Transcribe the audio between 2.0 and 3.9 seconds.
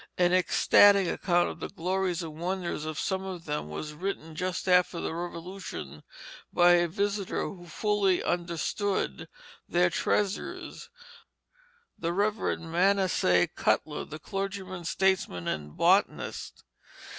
and wonders of some of them